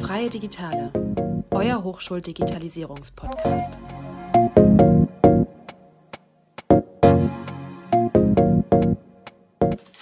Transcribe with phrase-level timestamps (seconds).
[0.00, 0.92] Freie Digitale,
[1.50, 3.76] euer Hochschuldigitalisierungspodcast.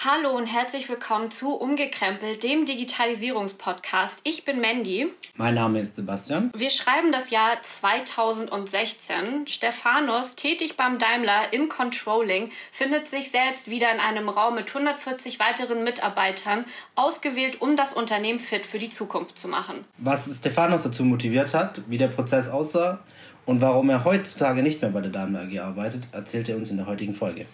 [0.06, 4.18] Hallo und herzlich willkommen zu Umgekrempelt, dem Digitalisierungspodcast.
[4.22, 5.10] Ich bin Mandy.
[5.34, 6.50] Mein Name ist Sebastian.
[6.54, 9.46] Wir schreiben das Jahr 2016.
[9.46, 15.40] Stephanos, tätig beim Daimler im Controlling, findet sich selbst wieder in einem Raum mit 140
[15.40, 19.86] weiteren Mitarbeitern, ausgewählt, um das Unternehmen fit für die Zukunft zu machen.
[19.96, 23.00] Was Stephanos dazu motiviert hat, wie der Prozess aussah
[23.46, 26.76] und warum er heutzutage nicht mehr bei der Daimler AG arbeitet, erzählt er uns in
[26.76, 27.46] der heutigen Folge.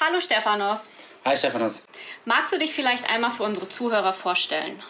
[0.00, 0.92] Hallo Stephanos.
[1.24, 1.82] Hi Stephanos.
[2.24, 4.80] Magst du dich vielleicht einmal für unsere Zuhörer vorstellen?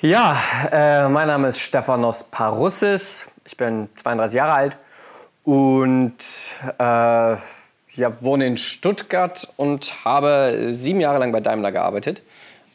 [0.00, 0.42] Ja,
[0.72, 3.28] äh, mein Name ist Stephanos Parussis.
[3.44, 4.76] Ich bin 32 Jahre alt
[5.44, 6.16] und
[6.78, 12.22] äh, ja, wohne in Stuttgart und habe sieben Jahre lang bei Daimler gearbeitet.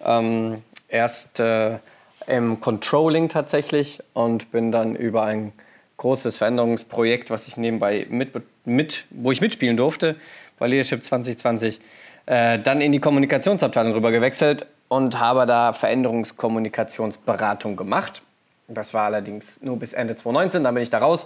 [0.01, 1.79] Ähm, erst äh,
[2.25, 5.51] im Controlling tatsächlich und bin dann über ein
[5.97, 8.31] großes Veränderungsprojekt, was ich nebenbei mit,
[8.65, 10.15] mit wo ich mitspielen durfte,
[10.61, 11.81] bei Leadership 2020,
[12.27, 18.21] äh, dann in die Kommunikationsabteilung rüber gewechselt und habe da Veränderungskommunikationsberatung gemacht.
[18.67, 21.25] Das war allerdings nur bis Ende 2019, dann bin ich da raus.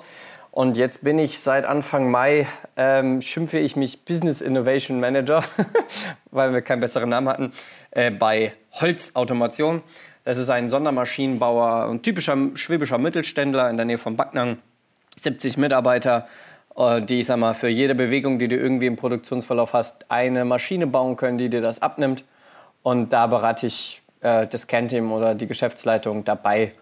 [0.52, 2.48] Und jetzt bin ich seit Anfang Mai,
[2.78, 5.44] ähm, schimpfe ich mich Business Innovation Manager,
[6.32, 7.52] weil wir keinen besseren Namen hatten,
[7.92, 9.84] äh, bei Holzautomation.
[10.24, 14.60] Das ist ein Sondermaschinenbauer, ein typischer schwäbischer Mittelständler in der Nähe von Backnang.
[15.18, 16.26] 70 Mitarbeiter,
[16.78, 20.88] die, ich sag mal, für jede Bewegung, die du irgendwie im Produktionsverlauf hast, eine Maschine
[20.88, 22.26] bauen können, die dir das abnimmt.
[22.84, 26.74] Und da berate ich äh, das Kernteam oder die Geschäftsleitung dabei,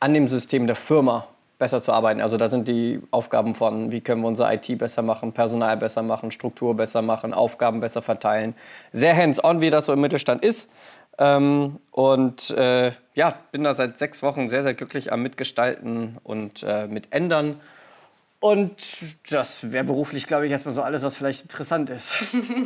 [0.00, 1.26] an dem System der Firma
[1.58, 2.20] besser zu arbeiten.
[2.20, 6.02] Also da sind die Aufgaben von, wie können wir unsere IT besser machen, Personal besser
[6.02, 8.54] machen, Struktur besser machen, Aufgaben besser verteilen.
[8.92, 10.70] Sehr hands-on, wie das so im Mittelstand ist.
[11.16, 16.64] Ähm, und äh, ja, bin da seit sechs Wochen sehr, sehr glücklich am Mitgestalten und
[16.64, 17.60] äh, mit Ändern
[18.44, 18.76] und
[19.30, 22.12] das wäre beruflich, glaube ich, erstmal so alles, was vielleicht interessant ist.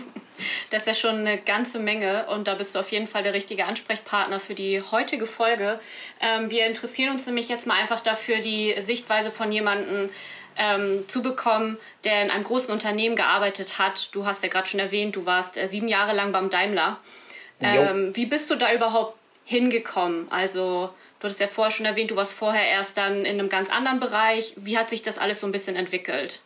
[0.71, 3.33] das ist ja schon eine ganze Menge und da bist du auf jeden Fall der
[3.33, 5.79] richtige Ansprechpartner für die heutige Folge.
[6.21, 10.11] Ähm, wir interessieren uns nämlich jetzt mal einfach dafür, die Sichtweise von jemandem
[10.57, 14.13] ähm, zu bekommen, der in einem großen Unternehmen gearbeitet hat.
[14.13, 16.99] Du hast ja gerade schon erwähnt, du warst äh, sieben Jahre lang beim Daimler.
[17.61, 20.27] Ähm, wie bist du da überhaupt hingekommen?
[20.31, 20.91] Also
[21.21, 23.99] Du hattest ja vorher schon erwähnt, du warst vorher erst dann in einem ganz anderen
[23.99, 24.55] Bereich.
[24.57, 26.41] Wie hat sich das alles so ein bisschen entwickelt?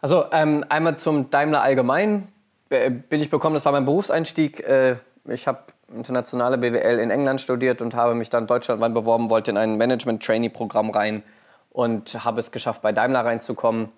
[0.00, 2.28] Also ähm, einmal zum Daimler allgemein
[2.68, 4.60] bin ich bekommen, das war mein Berufseinstieg.
[4.60, 4.96] Äh,
[5.26, 5.60] ich habe
[5.94, 10.90] internationale BWL in England studiert und habe mich dann deutschlandweit beworben, wollte in ein Management-Trainee-Programm
[10.90, 11.22] rein
[11.70, 13.90] und habe es geschafft, bei Daimler reinzukommen.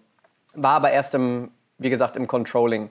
[0.54, 2.90] War aber erst im, wie gesagt, im Controlling.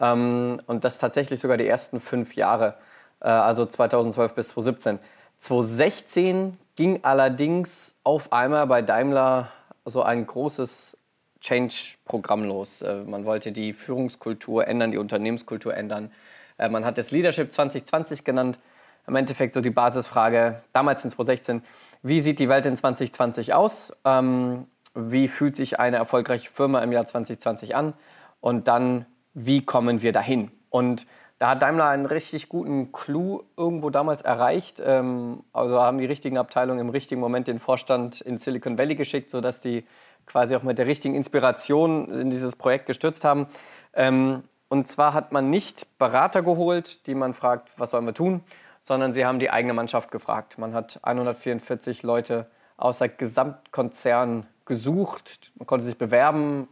[0.00, 2.74] Ähm, und das tatsächlich sogar die ersten fünf Jahre,
[3.20, 4.98] äh, also 2012 bis 2017.
[5.38, 6.58] 2016 ging
[7.02, 9.48] allerdings auf einmal bei Daimler
[9.84, 10.96] so ein großes
[11.40, 12.82] Change-Programm los.
[12.82, 16.12] Äh, man wollte die Führungskultur ändern, die Unternehmenskultur ändern.
[16.56, 18.58] Äh, man hat es Leadership 2020 genannt.
[19.06, 21.62] Im Endeffekt so die Basisfrage, damals in 2016,
[22.02, 23.92] wie sieht die Welt in 2020 aus?
[24.04, 27.94] Ähm, wie fühlt sich eine erfolgreiche Firma im Jahr 2020 an?
[28.40, 30.50] Und dann, wie kommen wir dahin?
[30.70, 31.06] Und
[31.38, 34.82] da hat Daimler einen richtig guten Clou irgendwo damals erreicht.
[34.84, 39.30] Ähm, also haben die richtigen Abteilungen im richtigen Moment den Vorstand in Silicon Valley geschickt,
[39.30, 39.86] sodass die
[40.26, 43.46] quasi auch mit der richtigen Inspiration in dieses Projekt gestürzt haben.
[43.94, 48.42] Ähm, und zwar hat man nicht Berater geholt, die man fragt, was sollen wir tun,
[48.82, 50.58] sondern sie haben die eigene Mannschaft gefragt.
[50.58, 52.46] Man hat 144 Leute
[52.76, 56.68] aus der Gesamtkonzern gesucht, man konnte sich bewerben.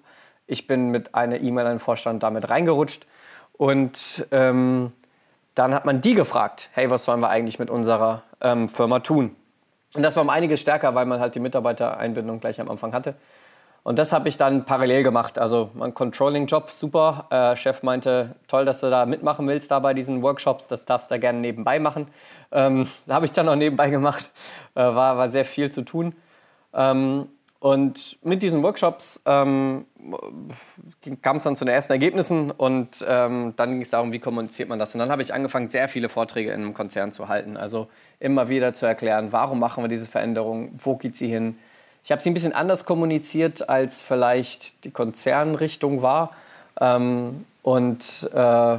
[0.46, 3.06] Ich bin mit einer E-Mail an den Vorstand damit reingerutscht
[3.56, 4.92] und ähm,
[5.54, 9.34] dann hat man die gefragt, hey, was sollen wir eigentlich mit unserer ähm, Firma tun?
[9.94, 13.14] Und das war um einiges stärker, weil man halt die Mitarbeitereinbindung gleich am Anfang hatte.
[13.82, 15.38] Und das habe ich dann parallel gemacht.
[15.38, 17.26] Also mein Controlling-Job, super.
[17.30, 20.66] Äh, Chef meinte, toll, dass du da mitmachen willst, da bei diesen Workshops.
[20.66, 22.08] Das darfst du da gerne nebenbei machen.
[22.50, 24.30] Ähm, da habe ich dann auch nebenbei gemacht.
[24.74, 26.16] Äh, war, war sehr viel zu tun.
[26.74, 27.28] Ähm,
[27.66, 29.86] und mit diesen Workshops ähm,
[31.20, 34.68] kam es dann zu den ersten Ergebnissen und ähm, dann ging es darum, wie kommuniziert
[34.68, 34.94] man das.
[34.94, 37.56] Und dann habe ich angefangen, sehr viele Vorträge in einem Konzern zu halten.
[37.56, 37.88] Also
[38.20, 41.58] immer wieder zu erklären, warum machen wir diese Veränderung, wo geht sie hin.
[42.04, 46.36] Ich habe sie ein bisschen anders kommuniziert, als vielleicht die Konzernrichtung war.
[46.80, 48.78] Ähm, und äh,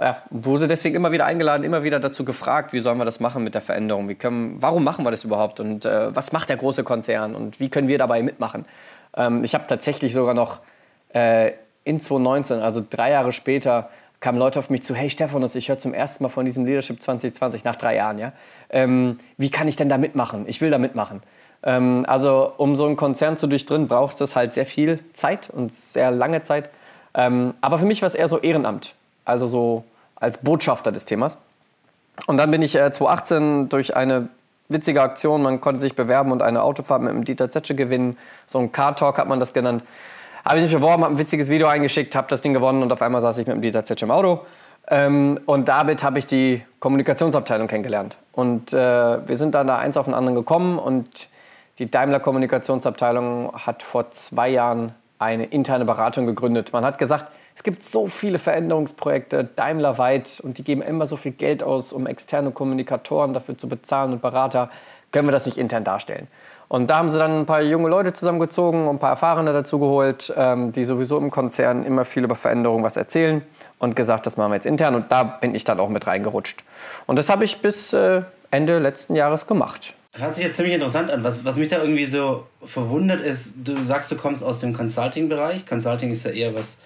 [0.00, 3.42] ja, wurde deswegen immer wieder eingeladen, immer wieder dazu gefragt, wie sollen wir das machen
[3.42, 4.08] mit der Veränderung?
[4.08, 5.58] Wie können, warum machen wir das überhaupt?
[5.60, 7.34] Und äh, was macht der große Konzern?
[7.34, 8.64] Und wie können wir dabei mitmachen?
[9.16, 10.60] Ähm, ich habe tatsächlich sogar noch
[11.12, 11.52] äh,
[11.84, 13.90] in 2019, also drei Jahre später,
[14.20, 17.00] kamen Leute auf mich zu, hey Stephanus, ich höre zum ersten Mal von diesem Leadership
[17.00, 18.32] 2020 nach drei Jahren, ja.
[18.70, 20.44] Ähm, wie kann ich denn da mitmachen?
[20.48, 21.22] Ich will da mitmachen.
[21.62, 25.72] Ähm, also um so einen Konzern zu durchdringen, braucht es halt sehr viel Zeit und
[25.72, 26.70] sehr lange Zeit.
[27.14, 28.94] Ähm, aber für mich war es eher so Ehrenamt,
[29.28, 29.84] also so
[30.16, 31.38] als Botschafter des Themas.
[32.26, 34.28] Und dann bin ich äh, 2018 durch eine
[34.68, 38.58] witzige Aktion, man konnte sich bewerben und eine Autofahrt mit dem Dieter Zetsche gewinnen, so
[38.58, 39.82] ein Car Talk hat man das genannt,
[40.44, 43.00] habe ich mich beworben, habe ein witziges Video eingeschickt, habe das Ding gewonnen und auf
[43.02, 44.40] einmal saß ich mit dem Dieter Zetsch im Auto.
[44.90, 48.16] Ähm, und damit habe ich die Kommunikationsabteilung kennengelernt.
[48.32, 51.28] Und äh, wir sind dann da eins auf den anderen gekommen und
[51.78, 56.72] die Daimler Kommunikationsabteilung hat vor zwei Jahren eine interne Beratung gegründet.
[56.72, 57.26] Man hat gesagt,
[57.58, 62.06] es gibt so viele Veränderungsprojekte daimlerweit und die geben immer so viel Geld aus, um
[62.06, 64.70] externe Kommunikatoren dafür zu bezahlen und Berater.
[65.10, 66.28] Können wir das nicht intern darstellen?
[66.68, 69.80] Und da haben sie dann ein paar junge Leute zusammengezogen und ein paar Erfahrene dazu
[69.80, 73.42] geholt, ähm, die sowieso im Konzern immer viel über Veränderungen was erzählen
[73.80, 74.94] und gesagt, das machen wir jetzt intern.
[74.94, 76.62] Und da bin ich dann auch mit reingerutscht.
[77.08, 78.22] Und das habe ich bis äh,
[78.52, 79.94] Ende letzten Jahres gemacht.
[80.16, 81.24] Hört sich jetzt ziemlich interessant an.
[81.24, 85.66] Was, was mich da irgendwie so verwundert ist, du sagst, du kommst aus dem Consulting-Bereich.
[85.66, 86.78] Consulting ist ja eher was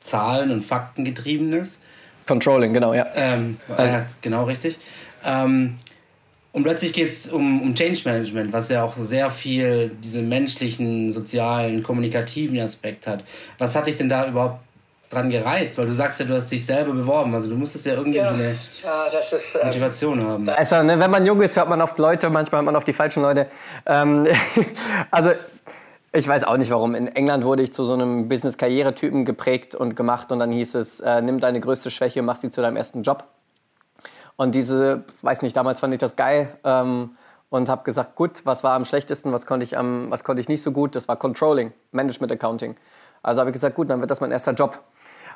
[0.00, 1.78] Zahlen- und Fakten getriebenes.
[2.26, 3.06] Controlling, genau, ja.
[3.14, 4.78] Ähm, äh, genau, richtig.
[5.24, 5.78] Ähm,
[6.52, 11.12] und plötzlich geht es um, um Change Management, was ja auch sehr viel diese menschlichen,
[11.12, 13.22] sozialen, kommunikativen Aspekt hat.
[13.58, 14.60] Was hat dich denn da überhaupt
[15.10, 15.78] dran gereizt?
[15.78, 17.32] Weil du sagst ja, du hast dich selber beworben.
[17.34, 20.48] Also du musstest ja irgendwie ja, eine ja, ist, äh, Motivation haben.
[20.48, 22.92] Also, ne, wenn man jung ist, hört man oft Leute, manchmal hört man auf die
[22.92, 23.46] falschen Leute.
[23.86, 24.26] Ähm,
[25.12, 25.30] also
[26.12, 26.94] ich weiß auch nicht warum.
[26.94, 31.00] In England wurde ich zu so einem Business-Karriere-Typen geprägt und gemacht und dann hieß es,
[31.00, 33.24] äh, nimm deine größte Schwäche und mach sie zu deinem ersten Job.
[34.36, 37.16] Und diese, weiß nicht, damals fand ich das geil ähm,
[37.50, 40.48] und habe gesagt, gut, was war am schlechtesten, was konnte ich, am, was konnte ich
[40.48, 40.96] nicht so gut?
[40.96, 42.76] Das war Controlling, Management Accounting.
[43.22, 44.80] Also habe ich gesagt, gut, dann wird das mein erster Job.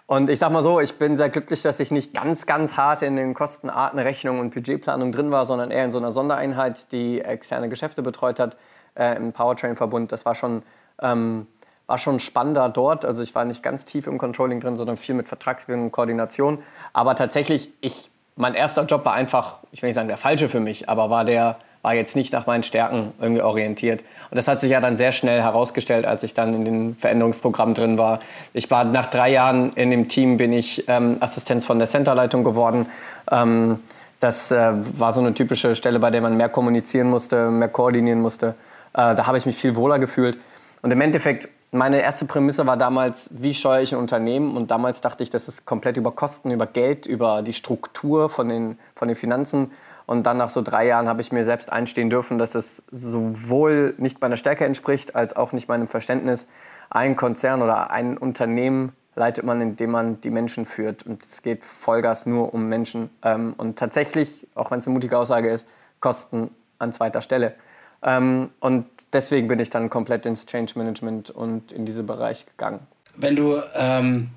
[0.07, 3.03] Und ich sag mal so, ich bin sehr glücklich, dass ich nicht ganz, ganz hart
[3.03, 7.21] in den Kostenarten, Rechnung und Budgetplanung drin war, sondern eher in so einer Sondereinheit, die
[7.21, 8.57] externe Geschäfte betreut hat,
[8.95, 10.13] äh, im Powertrain-Verbund.
[10.13, 10.63] Das war schon,
[11.01, 11.47] ähm,
[11.87, 13.05] war schon spannender dort.
[13.05, 16.63] Also ich war nicht ganz tief im Controlling drin, sondern viel mit Vertragsbildung und Koordination.
[16.93, 20.61] Aber tatsächlich, ich mein erster Job war einfach, ich will nicht sagen der falsche für
[20.61, 24.01] mich, aber war der war jetzt nicht nach meinen Stärken irgendwie orientiert.
[24.31, 27.75] Und das hat sich ja dann sehr schnell herausgestellt, als ich dann in den Veränderungsprogrammen
[27.75, 28.21] drin war.
[28.55, 32.43] Ich war nach drei Jahren in dem Team, bin ich ähm, Assistenz von der Centerleitung
[32.43, 32.87] geworden.
[33.31, 33.81] Ähm,
[34.19, 38.23] das äh, war so eine typische Stelle, bei der man mehr kommunizieren musste, mehr koordinieren
[38.23, 38.55] musste.
[38.95, 40.39] Äh, da habe ich mich viel wohler gefühlt.
[40.83, 44.57] Und im Endeffekt meine erste Prämisse war damals, wie steuere ich ein Unternehmen?
[44.57, 48.49] Und damals dachte ich, das ist komplett über Kosten, über Geld, über die Struktur von
[48.49, 49.73] den, von den Finanzen.
[50.07, 53.95] Und dann nach so drei Jahren habe ich mir selbst einstehen dürfen, dass es sowohl
[53.99, 56.47] nicht meiner Stärke entspricht, als auch nicht meinem Verständnis.
[56.91, 61.05] Ein Konzern oder ein Unternehmen leitet man, indem man die Menschen führt.
[61.05, 63.11] Und es geht Vollgas nur um Menschen.
[63.23, 65.67] Ähm, und tatsächlich, auch wenn es eine mutige Aussage ist,
[65.99, 67.55] Kosten an zweiter Stelle.
[68.05, 72.81] Ähm, und deswegen bin ich dann komplett ins Change Management und in diesen Bereich gegangen.
[73.17, 74.29] Wenn du, ähm,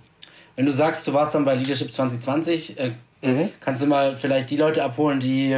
[0.55, 2.91] wenn du sagst, du warst dann bei Leadership 2020, äh,
[3.21, 3.49] mhm.
[3.59, 5.57] kannst du mal vielleicht die Leute abholen, die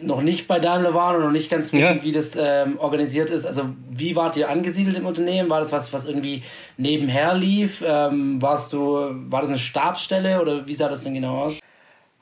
[0.00, 2.02] noch nicht bei Daimler waren und noch nicht ganz wissen, ja.
[2.02, 3.46] wie das ähm, organisiert ist.
[3.46, 5.50] Also wie wart ihr angesiedelt im Unternehmen?
[5.50, 6.44] War das was, was irgendwie
[6.76, 7.82] nebenher lief?
[7.84, 11.58] Ähm, warst du, war das eine Stabsstelle oder wie sah das denn genau aus?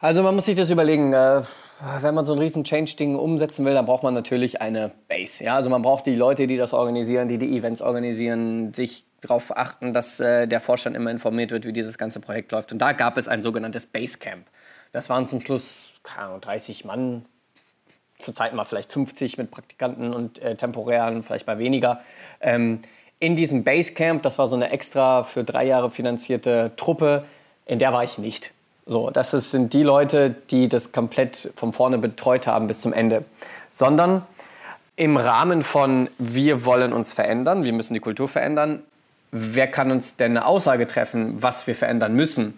[0.00, 1.12] Also man muss sich das überlegen.
[1.12, 1.42] Äh
[2.00, 5.44] wenn man so ein riesen Change-Ding umsetzen will, dann braucht man natürlich eine Base.
[5.44, 5.56] Ja?
[5.56, 9.92] Also man braucht die Leute, die das organisieren, die die Events organisieren, sich darauf achten,
[9.92, 12.72] dass äh, der Vorstand immer informiert wird, wie dieses ganze Projekt läuft.
[12.72, 14.46] Und da gab es ein sogenanntes Basecamp.
[14.92, 17.24] Das waren zum Schluss Ahnung, 30 Mann,
[18.18, 22.00] zurzeit mal vielleicht 50 mit Praktikanten und äh, temporären, vielleicht mal weniger.
[22.40, 22.80] Ähm,
[23.18, 27.24] in diesem Basecamp, das war so eine extra für drei Jahre finanzierte Truppe,
[27.64, 28.52] in der war ich nicht.
[28.86, 33.24] So, das sind die Leute, die das komplett von vorne betreut haben bis zum Ende.
[33.72, 34.22] Sondern
[34.94, 38.82] im Rahmen von wir wollen uns verändern, wir müssen die Kultur verändern,
[39.32, 42.54] wer kann uns denn eine Aussage treffen, was wir verändern müssen?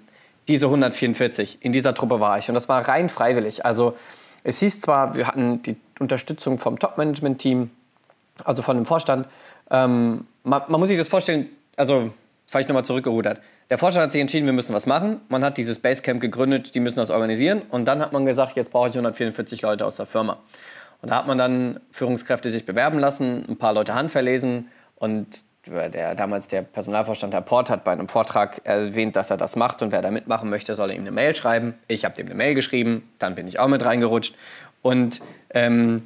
[0.49, 2.49] Diese 144, in dieser Truppe war ich.
[2.49, 3.65] Und das war rein freiwillig.
[3.65, 3.97] Also
[4.45, 7.71] es hieß zwar, wir hatten die Unterstützung vom Top-Management-Team,
[8.45, 9.27] also von dem Vorstand.
[9.71, 12.11] Ähm, man, man, muss sich das vorstellen, also
[12.49, 13.41] vielleicht nochmal zurückgerudert.
[13.71, 15.21] Der Vorstand hat sich entschieden, wir müssen was machen.
[15.29, 17.63] Man hat dieses Basecamp gegründet, die müssen das organisieren.
[17.71, 20.39] Und dann hat man gesagt, jetzt brauche ich 144 Leute aus der Firma.
[21.03, 24.69] Und da hat man dann Führungskräfte sich bewerben lassen, ein paar Leute handverlesen.
[24.97, 29.55] Und der, damals der Personalvorstand, Herr Port, hat bei einem Vortrag erwähnt, dass er das
[29.55, 29.83] macht.
[29.83, 31.75] Und wer da mitmachen möchte, soll ihm eine Mail schreiben.
[31.87, 34.35] Ich habe dem eine Mail geschrieben, dann bin ich auch mit reingerutscht.
[34.81, 36.03] Und ähm,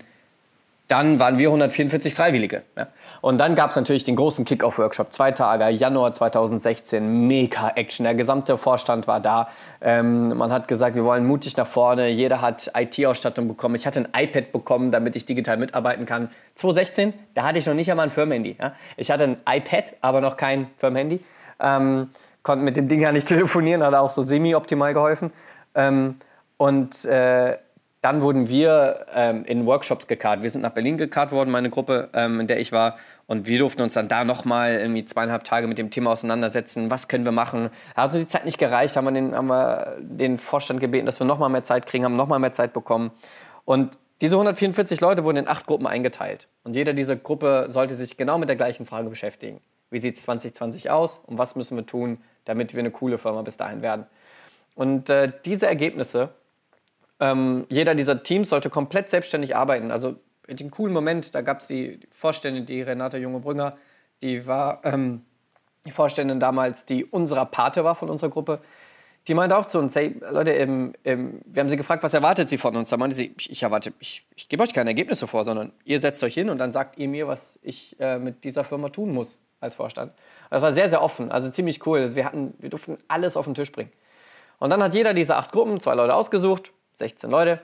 [0.92, 2.64] dann waren wir 144 Freiwillige.
[2.76, 2.88] Ja.
[3.22, 8.04] Und dann gab es natürlich den großen Kick-Off-Workshop, zwei Tage, Januar 2016, mega Action.
[8.04, 9.48] Der gesamte Vorstand war da.
[9.80, 12.08] Ähm, man hat gesagt, wir wollen mutig nach vorne.
[12.08, 13.74] Jeder hat IT-Ausstattung bekommen.
[13.74, 16.28] Ich hatte ein iPad bekommen, damit ich digital mitarbeiten kann.
[16.56, 18.56] 2016, da hatte ich noch nicht einmal ein Firmenhandy.
[18.60, 18.74] Ja.
[18.98, 21.20] Ich hatte ein iPad, aber noch kein Firmenhandy.
[21.58, 22.10] Ähm,
[22.42, 25.32] konnte mit den Dingern nicht telefonieren, hat auch so semi-optimal geholfen.
[25.74, 26.16] Ähm,
[26.58, 27.56] und äh,
[28.02, 30.42] dann wurden wir ähm, in Workshops gekarrt.
[30.42, 32.96] Wir sind nach Berlin gekarrt worden, meine Gruppe, ähm, in der ich war.
[33.28, 36.90] Und wir durften uns dann da nochmal irgendwie zweieinhalb Tage mit dem Thema auseinandersetzen.
[36.90, 37.70] Was können wir machen?
[37.94, 41.20] Hat uns die Zeit nicht gereicht, haben wir den, haben wir den Vorstand gebeten, dass
[41.20, 43.12] wir nochmal mehr Zeit kriegen, haben nochmal mehr Zeit bekommen.
[43.64, 46.48] Und diese 144 Leute wurden in acht Gruppen eingeteilt.
[46.64, 49.60] Und jeder dieser Gruppe sollte sich genau mit der gleichen Frage beschäftigen.
[49.90, 53.42] Wie sieht es 2020 aus und was müssen wir tun, damit wir eine coole Firma
[53.42, 54.06] bis dahin werden?
[54.74, 56.30] Und äh, diese Ergebnisse
[57.20, 59.90] ähm, jeder dieser Teams sollte komplett selbstständig arbeiten.
[59.90, 60.16] Also
[60.46, 63.76] in dem coolen Moment, da gab es die Vorständin, die Renate Junge-Brünger,
[64.22, 65.22] die war ähm,
[65.84, 68.60] die Vorständin damals, die unserer Pate war von unserer Gruppe.
[69.28, 72.58] Die meinte auch zu uns, hey Leute, im, wir haben sie gefragt, was erwartet sie
[72.58, 72.88] von uns?
[72.88, 76.00] Da meinte sie, ich, ich erwarte, ich, ich gebe euch keine Ergebnisse vor, sondern ihr
[76.00, 79.12] setzt euch hin und dann sagt ihr mir, was ich äh, mit dieser Firma tun
[79.12, 80.12] muss als Vorstand.
[80.50, 82.16] Das war sehr, sehr offen, also ziemlich cool.
[82.16, 83.92] Wir, hatten, wir durften alles auf den Tisch bringen.
[84.58, 87.60] Und dann hat jeder dieser acht Gruppen zwei Leute ausgesucht 16 Leute.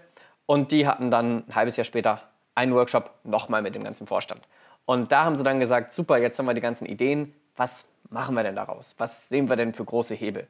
[0.47, 2.23] Und die hatten dann ein halbes Jahr später
[2.55, 4.49] einen Workshop nochmal mit dem ganzen Vorstand.
[4.85, 8.35] Und da haben sie dann gesagt, super, jetzt haben wir die ganzen Ideen, was machen
[8.35, 8.95] wir denn daraus?
[8.99, 10.47] Was sehen wir denn für große Hebel?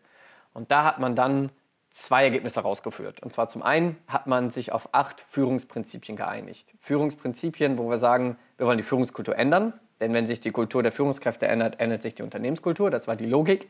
[0.54, 1.50] Und da hat man dann
[1.90, 3.22] zwei Ergebnisse rausgeführt.
[3.22, 6.74] Und zwar zum einen hat man sich auf acht Führungsprinzipien geeinigt.
[6.80, 9.72] Führungsprinzipien, wo wir sagen, wir wollen die Führungskultur ändern.
[10.00, 12.90] Denn wenn sich die Kultur der Führungskräfte ändert, ändert sich die Unternehmenskultur.
[12.90, 13.68] Das war die Logik.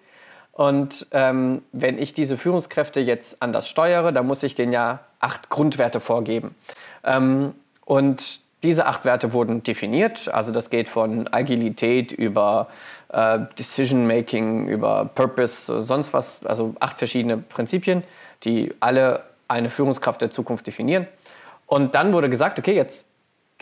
[0.58, 5.50] Und ähm, wenn ich diese Führungskräfte jetzt anders steuere, dann muss ich denen ja acht
[5.50, 6.56] Grundwerte vorgeben.
[7.04, 10.26] Ähm, und diese acht Werte wurden definiert.
[10.34, 12.66] Also das geht von Agilität über
[13.10, 16.44] äh, Decision Making, über Purpose, sonst was.
[16.44, 18.02] Also acht verschiedene Prinzipien,
[18.42, 21.06] die alle eine Führungskraft der Zukunft definieren.
[21.66, 23.06] Und dann wurde gesagt, okay, jetzt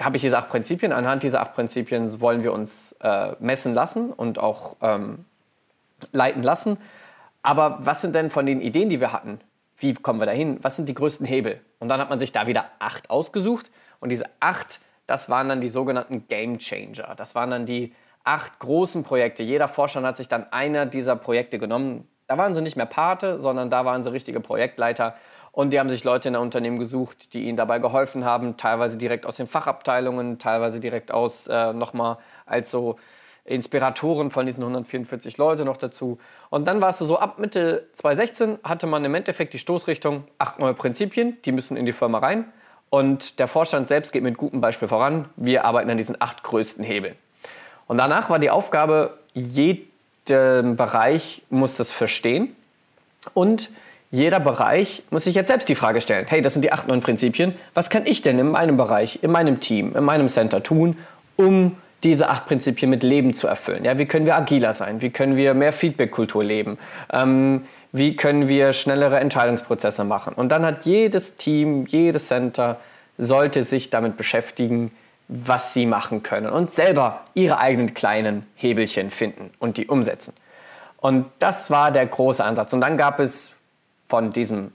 [0.01, 0.93] habe ich diese acht Prinzipien.
[0.93, 5.27] Anhand dieser acht Prinzipien wollen wir uns äh, messen lassen und auch ähm,
[6.13, 6.79] leiten lassen.
[7.43, 9.41] Aber was sind denn von den Ideen, die wir hatten?
[9.77, 10.59] Wie kommen wir dahin?
[10.63, 11.61] Was sind die größten Hebel?
[11.79, 13.71] Und dann hat man sich da wieder acht ausgesucht.
[14.01, 17.15] Und diese acht, das waren dann die sogenannten Game Changer.
[17.17, 19.43] Das waren dann die acht großen Projekte.
[19.43, 22.09] Jeder Forscher hat sich dann einer dieser Projekte genommen.
[22.27, 25.15] Da waren sie nicht mehr Pate, sondern da waren sie richtige Projektleiter.
[25.53, 28.99] Und die haben sich Leute in der Unternehmen gesucht, die ihnen dabei geholfen haben, teilweise
[28.99, 32.97] direkt aus den Fachabteilungen, teilweise direkt aus äh, nochmal als so
[33.47, 36.19] Inspiratoren von diesen 144 Leute noch dazu.
[36.51, 40.59] Und dann war es so, ab Mitte 2016 hatte man im Endeffekt die Stoßrichtung, acht
[40.59, 42.45] neue Prinzipien, die müssen in die Firma rein.
[42.91, 45.29] Und der Vorstand selbst geht mit gutem Beispiel voran.
[45.37, 47.17] Wir arbeiten an diesen acht größten Hebeln.
[47.89, 52.55] Und danach war die Aufgabe, jeder Bereich muss das verstehen.
[53.35, 53.71] Und
[54.11, 57.01] jeder Bereich muss sich jetzt selbst die Frage stellen, hey, das sind die acht neuen
[57.01, 60.97] Prinzipien, was kann ich denn in meinem Bereich, in meinem Team, in meinem Center tun,
[61.37, 63.85] um diese acht Prinzipien mit Leben zu erfüllen.
[63.85, 65.03] Ja, wie können wir agiler sein?
[65.03, 66.79] Wie können wir mehr Feedback-Kultur leben?
[67.13, 70.35] Ähm, wie können wir schnellere Entscheidungsprozesse machen?
[70.35, 72.79] Und dann hat jedes Team, jedes Center
[73.17, 74.91] sollte sich damit beschäftigen,
[75.29, 80.35] was sie machen können und selber ihre eigenen kleinen Hebelchen finden und die umsetzen.
[80.99, 82.73] Und das war der große Ansatz.
[82.73, 83.53] Und dann gab es
[84.09, 84.73] von diesem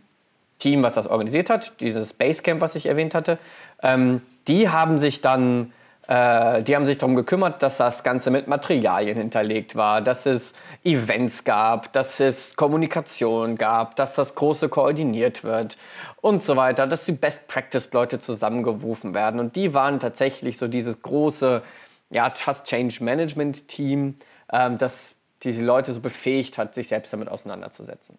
[0.59, 3.37] Team, was das organisiert hat, dieses Basecamp, was ich erwähnt hatte,
[3.81, 5.71] ähm, die haben sich dann
[6.11, 10.53] äh, die haben sich darum gekümmert, dass das Ganze mit Materialien hinterlegt war, dass es
[10.83, 15.77] Events gab, dass es Kommunikation gab, dass das Große koordiniert wird
[16.19, 19.39] und so weiter, dass die Best-Practice-Leute zusammengerufen werden.
[19.39, 21.61] Und die waren tatsächlich so dieses große,
[22.09, 24.15] ja, fast Change-Management-Team,
[24.51, 28.17] ähm, das diese Leute so befähigt hat, sich selbst damit auseinanderzusetzen.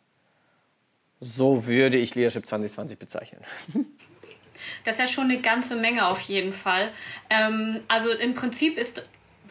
[1.21, 3.43] So würde ich Leadership 2020 bezeichnen.
[4.85, 6.93] Das ist ja schon eine ganze Menge auf jeden Fall.
[7.31, 9.03] Ähm, also im Prinzip ist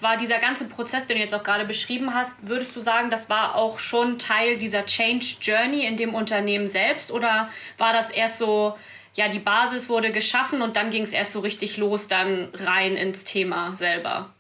[0.02, 3.30] war dieser ganze Prozess, den du jetzt auch gerade beschrieben hast, würdest du sagen, das
[3.30, 8.40] war auch schon Teil dieser Change Journey in dem Unternehmen selbst oder war das erst
[8.40, 8.78] so,
[9.14, 12.96] ja, die Basis wurde geschaffen und dann ging es erst so richtig los, dann rein
[12.96, 14.34] ins Thema selber?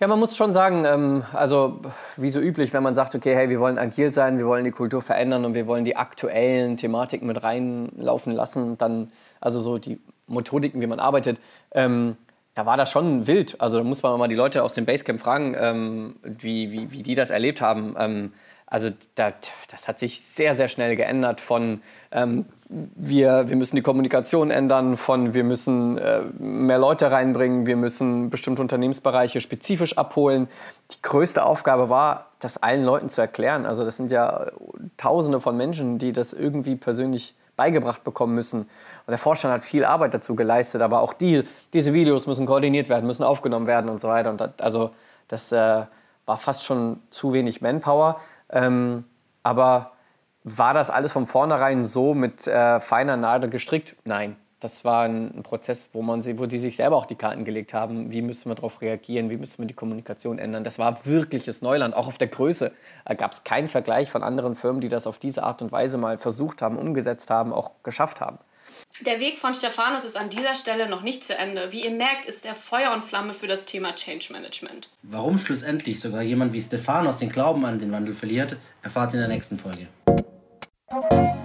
[0.00, 1.80] Ja, man muss schon sagen, ähm, also
[2.16, 4.72] wie so üblich, wenn man sagt, okay, hey, wir wollen agil sein, wir wollen die
[4.72, 10.00] Kultur verändern und wir wollen die aktuellen Thematiken mit reinlaufen lassen, dann also so die
[10.26, 11.38] Methodiken, wie man arbeitet,
[11.72, 12.16] ähm,
[12.54, 13.60] da war das schon wild.
[13.60, 17.02] Also da muss man mal die Leute aus dem Basecamp fragen, ähm, wie, wie, wie
[17.02, 17.94] die das erlebt haben.
[17.98, 18.32] Ähm,
[18.66, 19.34] Also das,
[19.70, 22.46] das hat sich sehr, sehr schnell geändert von ähm,
[22.94, 28.30] wir, wir müssen die Kommunikation ändern, von wir müssen äh, mehr Leute reinbringen, wir müssen
[28.30, 30.48] bestimmte Unternehmensbereiche spezifisch abholen.
[30.90, 33.66] Die größte Aufgabe war, das allen Leuten zu erklären.
[33.66, 34.46] Also das sind ja
[34.96, 38.62] Tausende von Menschen, die das irgendwie persönlich beigebracht bekommen müssen.
[38.62, 42.88] Und der Vorstand hat viel Arbeit dazu geleistet, aber auch die, diese Videos müssen koordiniert
[42.88, 44.30] werden, müssen aufgenommen werden und so weiter.
[44.30, 44.90] Und das, also
[45.28, 45.82] das äh,
[46.26, 48.20] war fast schon zu wenig Manpower.
[48.50, 49.04] Ähm,
[49.42, 49.92] aber
[50.44, 53.96] war das alles von vornherein so mit äh, feiner Nadel gestrickt?
[54.04, 54.36] Nein.
[54.62, 57.44] Das war ein, ein Prozess, wo, man sie, wo die sich selber auch die Karten
[57.44, 58.12] gelegt haben.
[58.12, 59.28] Wie müssen wir darauf reagieren?
[59.28, 60.62] Wie müssen wir die Kommunikation ändern?
[60.62, 61.96] Das war wirkliches Neuland.
[61.96, 62.70] Auch auf der Größe
[63.04, 65.98] äh, gab es keinen Vergleich von anderen Firmen, die das auf diese Art und Weise
[65.98, 68.38] mal versucht haben, umgesetzt haben, auch geschafft haben.
[69.04, 71.72] Der Weg von Stefanos ist an dieser Stelle noch nicht zu Ende.
[71.72, 74.90] Wie ihr merkt, ist er Feuer und Flamme für das Thema Change Management.
[75.02, 79.28] Warum schlussendlich sogar jemand wie Stefanos den Glauben an den Wandel verliert, erfahrt ihr in
[79.28, 79.88] der nächsten Folge.
[80.92, 81.41] Thank you.